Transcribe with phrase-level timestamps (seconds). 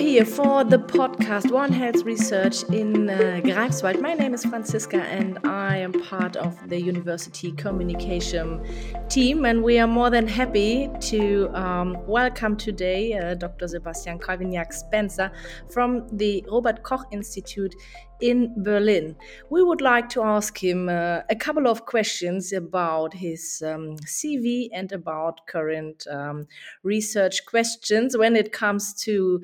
[0.00, 4.00] here for the podcast One Health Research in uh, Greifswald.
[4.00, 8.64] My name is Franziska and I am part of the university communication
[9.10, 9.44] team.
[9.44, 13.68] And we are more than happy to um, welcome today uh, Dr.
[13.68, 15.30] Sebastian Calvignac Spencer
[15.68, 17.74] from the Robert Koch Institute
[18.22, 19.16] in Berlin.
[19.50, 24.68] We would like to ask him uh, a couple of questions about his um, CV
[24.72, 26.46] and about current um,
[26.82, 29.42] research questions when it comes to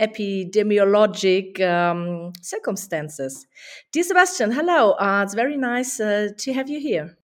[0.00, 3.46] epidemiologic um, circumstances.
[3.92, 4.92] Dear Sebastian, hello.
[4.92, 7.16] Uh, it's very nice uh, to have you here.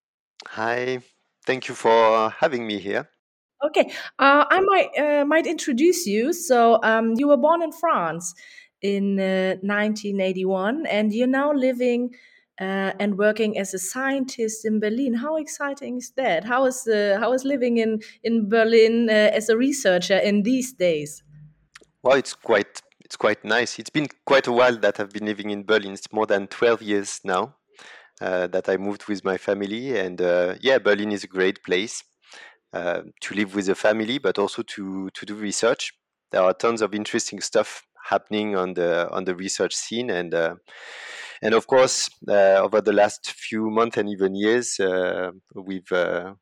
[0.48, 1.00] Hi,
[1.46, 3.08] thank you for having me here.
[3.66, 6.34] Okay, uh, I might uh, might introduce you.
[6.34, 8.34] So um, you were born in France
[8.82, 12.16] in 1981, uh, and you're now living.
[12.62, 15.16] Uh, and working as a scientist in Berlin.
[15.16, 16.44] How exciting is that?
[16.44, 20.72] How is uh, how is living in in Berlin uh, as a researcher in these
[20.72, 21.24] days?
[22.04, 23.80] Well, it's quite it's quite nice.
[23.80, 25.94] It's been quite a while that I've been living in Berlin.
[25.94, 27.56] It's more than twelve years now
[28.22, 32.04] uh, that I moved with my family, and uh, yeah, Berlin is a great place
[32.74, 35.94] uh, to live with a family, but also to to do research.
[36.32, 40.56] There are tons of interesting stuff happening on the on the research scene, and uh,
[41.42, 45.92] and of course, uh, over the last few months and even years, uh, we've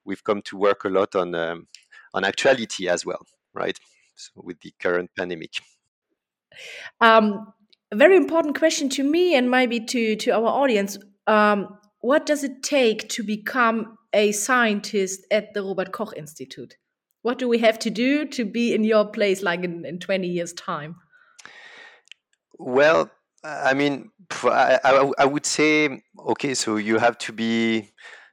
[0.05, 1.67] we've come to work a lot on um,
[2.13, 3.77] on actuality as well, right?
[4.35, 5.51] With the current pandemic?
[6.99, 7.53] Um,
[7.91, 10.97] a very important question to me and maybe to, to our audience.
[11.27, 16.77] Um, what does it take to become a scientist at the Robert Koch Institute?
[17.21, 20.27] What do we have to do to be in your place like in, in 20
[20.27, 20.95] years' time?
[22.57, 23.11] Well,
[23.43, 24.11] I mean,
[24.43, 27.91] I, I, I would say, okay, so you have to be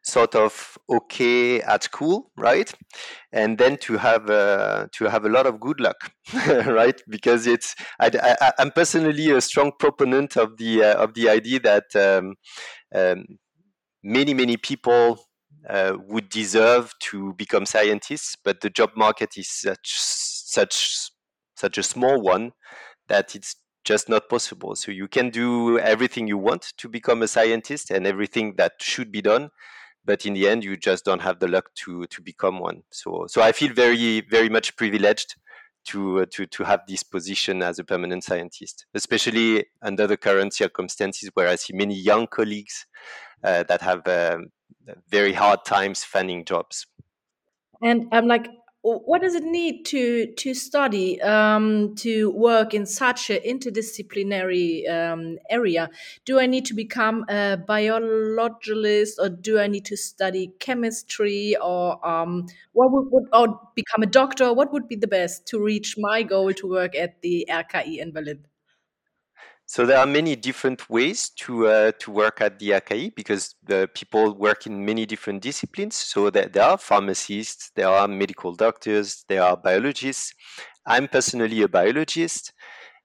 [0.09, 2.73] sort of okay at school, right?
[3.33, 6.12] And then to have uh, to have a lot of good luck,
[6.67, 7.01] right?
[7.09, 11.95] Because it's I, am personally a strong proponent of the uh, of the idea that
[11.95, 12.35] um,
[12.95, 13.39] um,
[14.02, 15.20] many many people
[15.68, 21.11] uh, would deserve to become scientists, but the job market is such such
[21.57, 22.52] such a small one
[23.08, 24.77] that it's just not possible.
[24.77, 29.11] So you can do everything you want to become a scientist and everything that should
[29.11, 29.51] be done,
[30.08, 32.83] but in the end you just don't have the luck to to become one.
[32.91, 35.36] So so i feel very very much privileged
[35.91, 40.52] to uh, to to have this position as a permanent scientist especially under the current
[40.52, 42.86] circumstances where i see many young colleagues
[43.45, 44.48] uh, that have um,
[45.08, 46.86] very hard times finding jobs.
[47.83, 48.48] And i'm like
[48.96, 55.38] what does it need to to study um, to work in such an interdisciplinary um,
[55.50, 55.90] area?
[56.24, 62.04] Do I need to become a biologist, or do I need to study chemistry, or
[62.06, 64.52] um, what would, would or become a doctor?
[64.52, 68.12] What would be the best to reach my goal to work at the RKI in
[68.12, 68.44] Berlin?
[69.70, 73.86] So there are many different ways to uh, to work at the RKI because the
[73.92, 75.95] people work in many different disciplines.
[75.95, 80.33] So there, there are pharmacists, there are medical doctors, there are biologists.
[80.86, 82.55] I'm personally a biologist.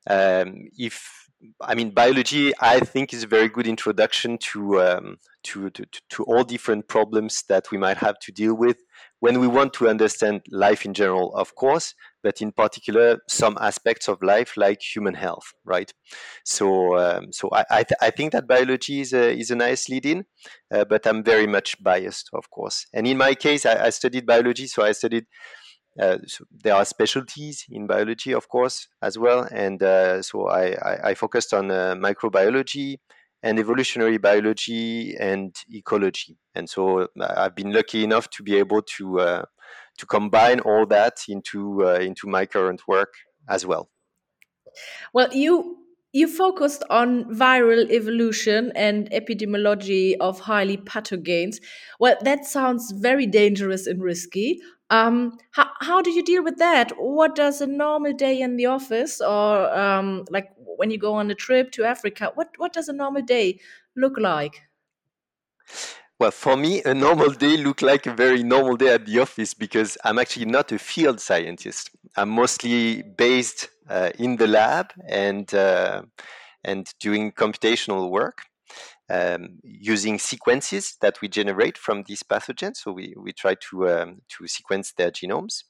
[0.10, 1.28] Um, if
[1.60, 6.24] I mean biology, I think is a very good introduction to, um, to, to to
[6.24, 8.78] all different problems that we might have to deal with
[9.24, 14.10] when we want to understand life in general, of course, but in particular some aspects
[14.10, 15.94] of life like human health, right?
[16.44, 19.88] So, um, so I, I, th- I, think that biology is a, is a nice
[19.88, 20.26] lead-in,
[20.74, 22.86] uh, but I'm very much biased, of course.
[22.94, 25.26] And in my case, I, I studied biology, so I studied.
[25.98, 30.76] Uh, so there are specialties in biology, of course, as well, and uh, so I,
[31.12, 32.98] I, focused on uh, microbiology,
[33.44, 36.38] and evolutionary biology and ecology.
[36.56, 39.46] And so uh, I've been lucky enough to be able to uh,
[39.98, 43.14] to combine all that into uh, into my current work
[43.48, 43.90] as well.
[45.14, 45.83] Well, you
[46.14, 51.58] you focused on viral evolution and epidemiology of highly pathogens.
[52.00, 54.62] Well, that sounds very dangerous and risky.
[54.90, 56.92] Um, how, how do you deal with that?
[56.98, 61.32] What does a normal day in the office, or um, like when you go on
[61.32, 63.60] a trip to Africa, what what does a normal day
[63.96, 64.62] look like?
[66.24, 69.54] Well, for me, a normal day look like a very normal day at the office
[69.54, 71.90] because I'm actually not a field scientist.
[72.16, 76.04] I'm mostly based uh, in the lab and uh,
[76.64, 78.44] and doing computational work
[79.10, 82.78] um, using sequences that we generate from these pathogens.
[82.78, 85.66] So we, we try to, um, to sequence their genomes.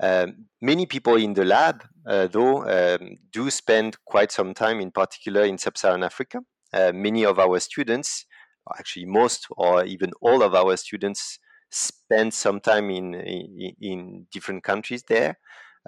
[0.00, 4.90] Um, many people in the lab, uh, though, um, do spend quite some time, in
[4.90, 6.40] particular in sub Saharan Africa.
[6.74, 8.26] Uh, many of our students,
[8.78, 11.38] actually, most or even all of our students,
[11.70, 15.38] spend some time in, in, in different countries there.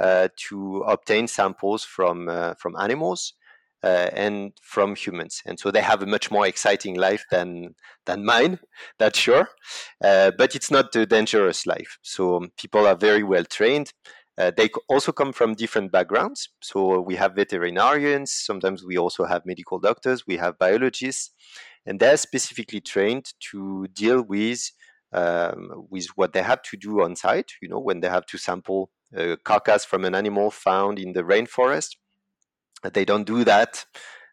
[0.00, 3.34] uh, to obtain samples from uh, from animals
[3.82, 5.42] uh, and from humans.
[5.46, 7.74] And so they have a much more exciting life than
[8.06, 8.60] than mine,
[8.98, 9.48] that's sure.
[10.02, 11.98] Uh, but it's not a dangerous life.
[12.02, 13.92] So um, people are very well trained.
[14.38, 16.48] Uh, they also come from different backgrounds.
[16.62, 18.32] So we have veterinarians.
[18.32, 20.26] Sometimes we also have medical doctors.
[20.26, 21.32] We have biologists,
[21.86, 24.70] and they're specifically trained to deal with
[25.12, 27.52] um, with what they have to do on site.
[27.60, 31.22] You know, when they have to sample a carcass from an animal found in the
[31.22, 31.96] rainforest,
[32.92, 33.84] they don't do that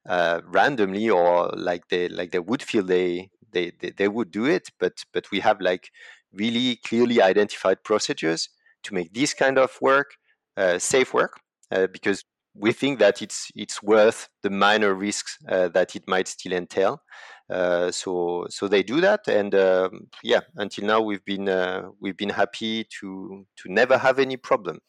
[0.08, 4.46] uh, randomly or like they like they would feel they, they they they would do
[4.46, 4.70] it.
[4.80, 5.90] But but we have like
[6.32, 8.50] really clearly identified procedures
[8.84, 10.12] to make this kind of work
[10.56, 11.40] uh, safe work
[11.72, 12.24] uh, because
[12.54, 17.02] we think that it's it's worth the minor risks uh, that it might still entail.
[17.50, 22.18] Uh, so so they do that, and um, yeah, until now we've been uh, we've
[22.18, 24.80] been happy to to never have any problem.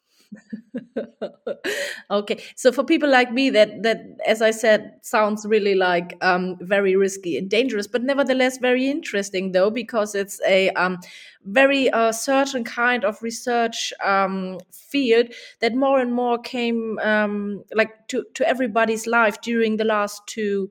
[2.10, 6.56] okay so for people like me that that as i said sounds really like um,
[6.60, 10.98] very risky and dangerous but nevertheless very interesting though because it's a um,
[11.44, 15.28] very uh, certain kind of research um, field
[15.60, 20.68] that more and more came um, like to, to everybody's life during the last two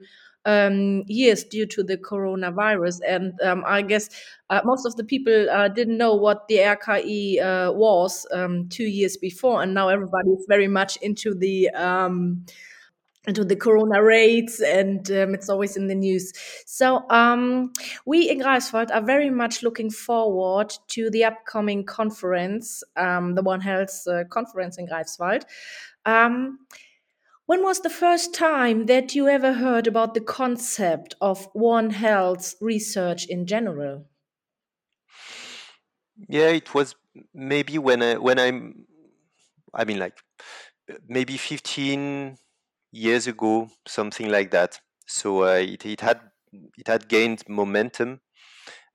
[0.47, 3.01] um, years due to the coronavirus.
[3.07, 4.09] And um, I guess
[4.49, 8.85] uh, most of the people uh, didn't know what the RKI uh, was um, two
[8.85, 12.45] years before, and now everybody is very much into the um,
[13.27, 14.61] into the corona rates.
[14.61, 16.31] And um, it's always in the news.
[16.65, 17.73] So um,
[18.05, 23.59] we in greifswald are very much looking forward to the upcoming conference um, the one
[23.59, 25.43] health uh, conference in greifswald.
[26.05, 26.59] Um,
[27.47, 32.53] when was the first time that you ever heard about the concept of One Health
[32.61, 34.05] research in general?
[36.27, 36.95] Yeah, it was
[37.33, 38.87] maybe when I when I'm
[39.73, 40.19] I mean like
[41.07, 42.37] maybe 15
[42.91, 44.79] years ago, something like that.
[45.07, 46.21] So uh, it, it had
[46.77, 48.21] it had gained momentum.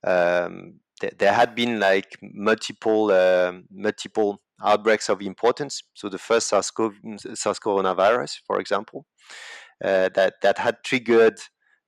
[0.05, 5.83] Um, th- there had been like multiple uh, multiple outbreaks of importance.
[5.95, 6.93] So the first SARS-CoV,
[7.35, 9.05] SARS coronavirus, for example,
[9.85, 11.39] uh, that that had triggered,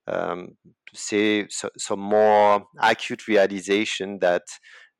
[0.08, 0.56] um,
[0.92, 4.42] say, so, some more acute realization that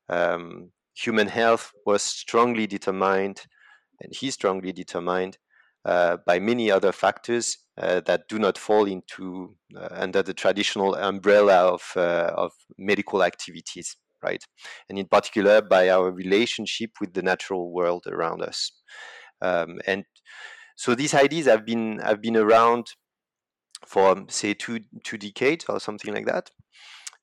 [0.09, 3.41] um, human health was strongly determined,
[3.99, 5.37] and is strongly determined
[5.83, 10.95] uh, by many other factors uh, that do not fall into uh, under the traditional
[10.95, 14.43] umbrella of uh, of medical activities right?
[14.89, 18.71] And in particular, by our relationship with the natural world around us.
[19.41, 20.05] Um, and
[20.75, 22.87] so these ideas have been have been around
[23.85, 26.51] for say two two decades or something like that,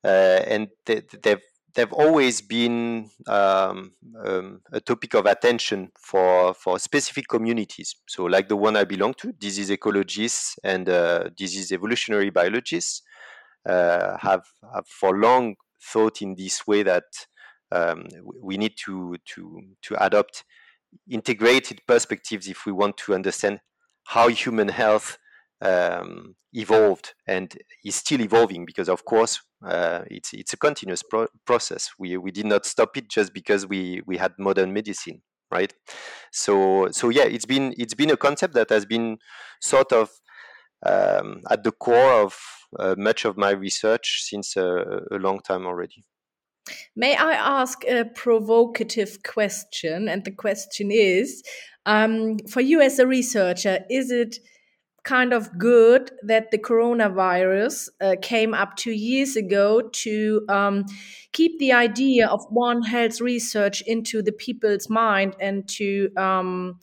[0.05, 1.43] uh, and they, they've
[1.75, 3.93] they've always been um,
[4.25, 7.97] um, a topic of attention for for specific communities.
[8.09, 13.03] So, like the one I belong to, disease ecologists and uh, disease evolutionary biologists
[13.69, 14.45] uh, have
[14.75, 17.05] have for long thought in this way that
[17.71, 18.07] um,
[18.41, 20.45] we need to to to adopt
[21.11, 23.61] integrated perspectives if we want to understand
[24.09, 25.19] how human health
[25.63, 31.29] um, evolved and is still evolving because of course uh, it's it's a continuous pro-
[31.47, 31.91] process.
[31.99, 35.23] We we did not stop it just because we we had modern medicine
[35.53, 35.73] right?
[36.33, 39.19] So so yeah it's been it's been a concept that has been
[39.61, 40.11] sort of
[40.85, 42.37] um, at the core of
[42.97, 46.05] much of my research since a, a long time already.
[46.95, 50.09] May I ask a provocative question?
[50.09, 51.43] And the question is
[51.87, 54.39] um, for you as a researcher, is it
[55.05, 60.85] kind of good that the coronavirus uh, came up two years ago to um,
[61.33, 66.79] keep the idea of One Health research into the people's mind and to um,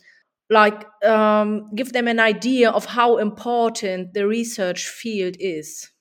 [0.50, 5.92] like um, give them an idea of how important the research field is.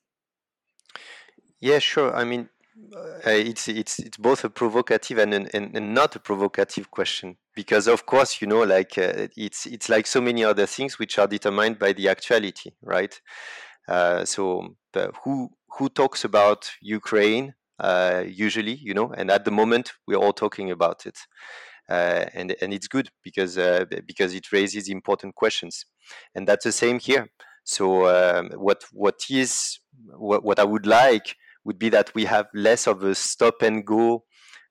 [1.61, 2.14] Yeah sure.
[2.14, 2.49] I mean
[2.95, 7.37] uh, it's it's it's both a provocative and, an, and, and not a provocative question
[7.55, 11.19] because of course you know like uh, it's it's like so many other things which
[11.19, 13.21] are determined by the actuality right?
[13.87, 14.76] Uh, so
[15.25, 20.33] who who talks about ukraine uh, usually you know and at the moment we're all
[20.33, 21.19] talking about it.
[21.19, 25.87] uh, and and it's good because uh, because it raises important questions,
[26.35, 27.28] and that's the same here.
[27.64, 29.78] So um, what what is
[30.16, 33.85] what, what I would like would be that we have less of a stop and
[33.85, 34.25] go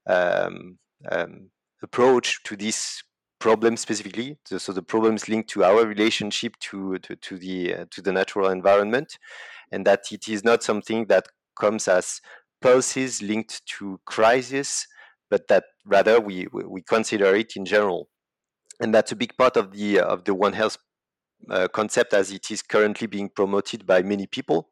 [0.07, 0.79] um,
[1.11, 1.49] um,
[1.83, 3.03] approach to this
[3.39, 4.37] problem specifically.
[4.45, 8.11] So, so, the problems linked to our relationship to to, to the uh, to the
[8.11, 9.17] natural environment,
[9.71, 11.27] and that it is not something that
[11.59, 12.21] comes as
[12.61, 14.87] pulses linked to crisis,
[15.29, 18.09] but that rather we, we consider it in general.
[18.79, 20.77] and that's a big part of the of the One Health
[21.49, 24.69] uh, concept as it is currently being promoted by many people.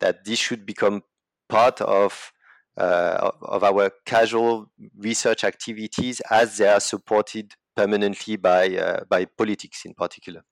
[0.00, 1.02] That this should become
[1.48, 2.32] part of
[2.76, 9.84] uh, of our casual research activities as they are supported permanently by uh, by politics
[9.84, 10.42] in particular.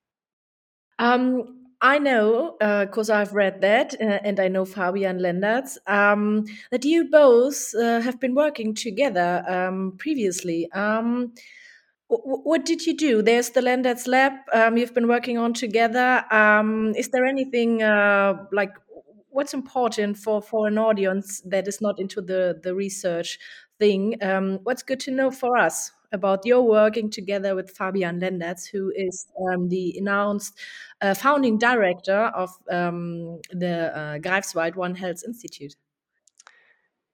[0.99, 6.45] Um, I know, because uh, I've read that, uh, and I know Fabian Leendertz, um,
[6.71, 10.71] that you both uh, have been working together um, previously.
[10.71, 11.35] Um,
[12.07, 13.21] what did you do?
[13.21, 16.25] There's the Leendertz Lab um, you've been working on together.
[16.31, 18.75] Um, is there anything uh, like
[19.31, 23.39] what's important for, for an audience that is not into the, the research
[23.81, 24.23] thing?
[24.23, 25.91] Um, what's good to know for us?
[26.13, 30.53] About your working together with Fabian Leendertz, who is um, the announced
[31.01, 35.75] uh, founding director of um, the uh, Greifswald One Health Institute.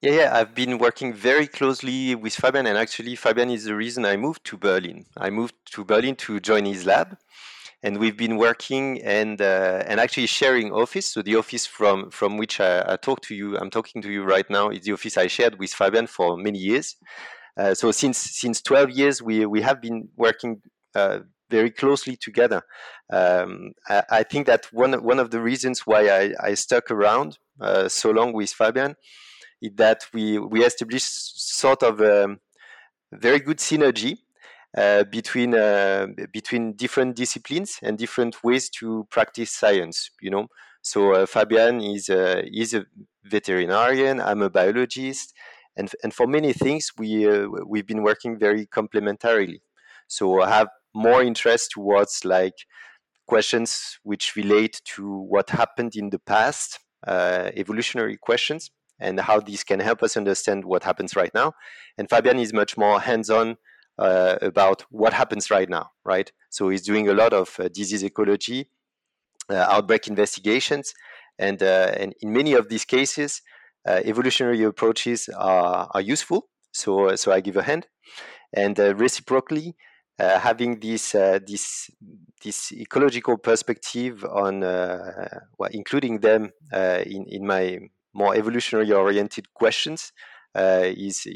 [0.01, 4.05] Yeah, yeah, I've been working very closely with Fabian, and actually, Fabian is the reason
[4.05, 5.07] I moved to Berlin.
[5.17, 7.17] I moved to Berlin to join his lab,
[7.83, 11.07] and we've been working and uh, and actually sharing office.
[11.07, 14.23] So the office from from which I, I talk to you, I'm talking to you
[14.23, 16.97] right now, is the office I shared with Fabian for many years.
[17.59, 20.63] Uh, so since since 12 years, we we have been working
[20.95, 22.63] uh, very closely together.
[23.13, 27.39] Um, I, I, think that one one of the reasons why I, I stuck around
[27.61, 28.95] uh, so long with Fabian
[29.61, 32.37] is that we we established sort of a
[33.13, 34.19] very good synergy
[34.77, 40.11] uh, between uh, between different disciplines and different ways to practice science.
[40.21, 40.47] You know,
[40.83, 42.85] so uh, Fabian is is a
[43.25, 44.21] veterinarian.
[44.21, 45.35] I'm a biologist
[45.79, 49.61] and and for many things we uh, we've been working very complementarily.
[50.09, 52.55] So I have more interest towards like
[53.27, 59.63] questions which relate to what happened in the past, uh, evolutionary questions, and how these
[59.65, 61.53] can help us understand what happens right now.
[61.97, 63.57] And Fabian is much more hands-on
[63.99, 66.33] uh, about what happens right now, right?
[66.51, 68.71] So he's doing a lot of uh, disease ecology,
[69.51, 70.95] uh, outbreak investigations,
[71.39, 73.43] and uh, and in many of these cases,
[74.05, 76.49] evolutionary approaches are, are useful.
[76.73, 77.87] So, so I give a hand.
[78.55, 79.77] And uh, reciprocally,
[80.19, 81.91] uh, having this this
[82.43, 87.79] this ecological perspective on well, including them in in my
[88.15, 90.13] more evolutionary oriented questions
[90.57, 91.27] is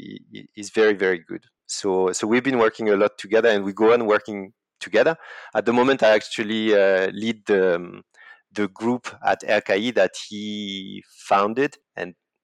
[0.55, 1.45] is very very good.
[1.65, 5.15] So so we've been working a lot together, and we go on working together.
[5.55, 8.03] At the moment, I actually uh, lead the, um,
[8.51, 11.77] the group at RKI that he founded,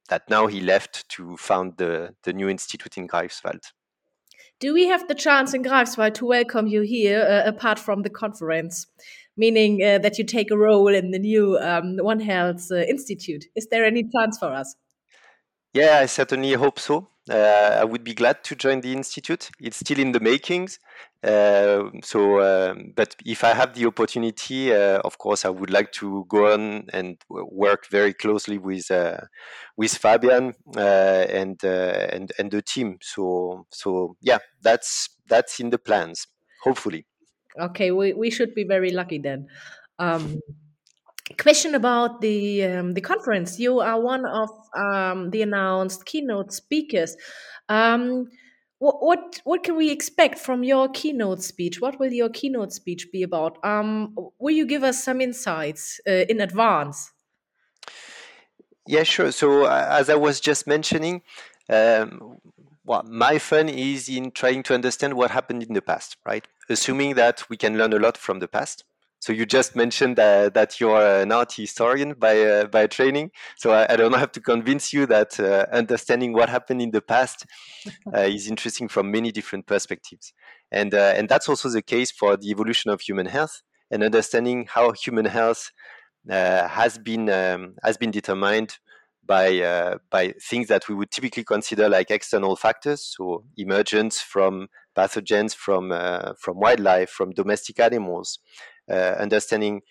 [0.10, 3.62] that now he left to found the, the new institute in Greifswald.
[4.60, 8.10] Do we have the chance in Greifswald to welcome you here, uh, apart from the
[8.10, 8.88] conference,
[9.38, 13.46] meaning uh, that you take a role in the new um, One Health uh, Institute?
[13.56, 14.76] Is there any chance for us?
[15.74, 17.08] Yeah, I certainly hope so.
[17.30, 19.50] Uh, I would be glad to join the institute.
[19.60, 20.80] It's still in the makings.
[21.22, 25.92] Uh, so, um, but if I have the opportunity, uh, of course, I would like
[25.94, 28.90] to go on and work very closely with
[29.78, 32.98] with Fabian and and and the team.
[33.02, 36.26] So, so yeah, that's that's in the plans.
[36.64, 37.06] Hopefully.
[37.60, 39.48] Okay, we we should be very lucky then.
[40.00, 40.40] Um,
[41.38, 43.60] question about the um, the conference.
[43.60, 47.16] You are one of um, the announced keynote speakers.
[47.68, 48.30] Um,
[48.80, 51.82] what, what, what can we expect from your keynote speech?
[51.82, 53.58] What will your keynote speech be about?
[53.64, 57.12] Um, will you give us some insights uh, in advance?
[58.88, 59.32] Yeah, sure.
[59.32, 61.22] So uh, as I was just mentioning,
[61.70, 62.38] um,
[62.86, 66.48] well, my fun is in trying to understand what happened in the past, right?
[66.70, 68.86] Assuming that we can learn a lot from the past.
[69.20, 73.32] So you just mentioned uh, that you're an art historian by uh, by training.
[73.58, 77.02] So I, I, don't have to convince you that uh, understanding what happened in the
[77.02, 77.46] past
[78.16, 80.34] uh, is interesting from many different perspectives,
[80.72, 83.62] and uh, and that's also the case for the evolution of human health
[83.92, 85.72] and understanding how human health
[86.30, 88.78] uh, has been um, has been determined
[89.26, 95.54] by by things that we would typically consider like external factors, so emergence from pathogens
[95.54, 95.90] from
[96.40, 98.40] from wildlife, from domestic animals.
[98.90, 99.82] Uh, understanding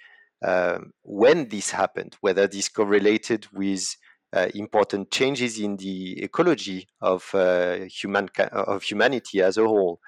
[0.45, 3.97] um, when this happened, whether this correlated with
[4.33, 10.01] uh, important changes in the ecology of uh, human of humanity as a whole.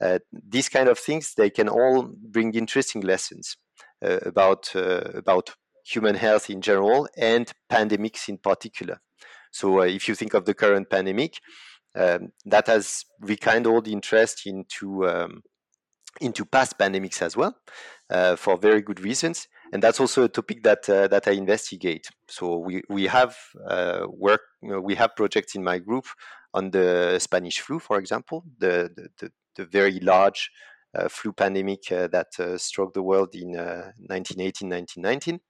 [0.00, 3.56] Uh, these kind of things they can all bring interesting lessons
[4.04, 9.00] uh, about uh, about human health in general and pandemics in particular.
[9.50, 11.38] So if you think of the current pandemic,
[11.96, 15.42] um, that has rekindled interest into um,
[16.20, 17.54] into past pandemics as well
[18.10, 22.08] uh, for very good reasons and that's also a topic that uh, that I investigate
[22.28, 23.36] so we we have
[23.68, 26.06] uh, work you know, we have projects in my group
[26.54, 30.50] on the Spanish flu for example the the, the, very large
[30.94, 35.40] uh, flu pandemic that struck the world in 1918, 1919.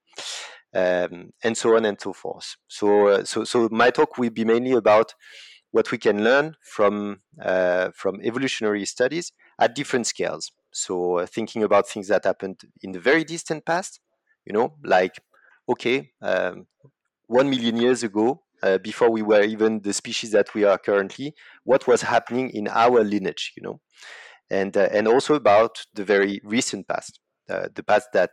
[0.73, 2.55] Um, and so on and so forth.
[2.67, 5.13] So, so, so my talk will be mainly about
[5.71, 7.21] what we can learn from
[7.93, 10.51] from evolutionary studies at different scales.
[10.71, 13.99] So, thinking about things that happened in the very distant past,
[14.45, 15.19] you know, like
[15.69, 16.65] okay, um,
[17.27, 21.33] one million years ago, uh, before we were even the species that we are currently,
[21.63, 23.79] what was happening in our lineage, you know,
[24.49, 28.31] and uh, and also about the very recent past, uh, the past that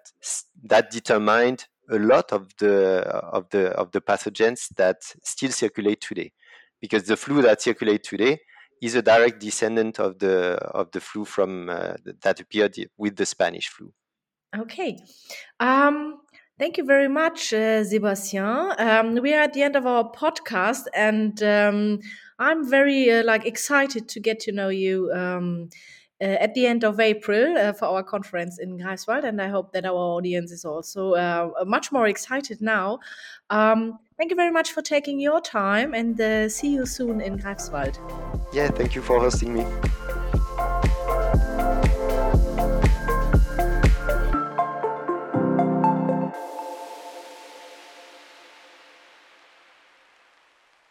[0.64, 3.02] that determined a lot of the
[3.33, 6.33] of the of the pathogens that still circulate today,
[6.81, 8.38] because the flu that circulate today
[8.83, 13.26] is a direct descendant of the of the flu from uh, that appeared with the
[13.26, 13.92] Spanish flu.
[14.56, 14.99] Okay.
[15.61, 16.21] Um,
[16.59, 18.73] Thank you very much, uh, Sebastian.
[18.78, 22.00] Um, we are at the end of our podcast, and um,
[22.38, 25.68] I'm very uh, like excited to get to know you um,
[26.25, 29.85] at the end of April uh, for our conference in Greifswald, and I hope that
[29.85, 32.99] our audience is also uh, much more excited now.
[33.50, 37.38] Um, thank you very much for taking your time, and uh, see you soon in
[37.38, 37.99] Greifswald.
[38.52, 39.66] Yeah, thank you for hosting me.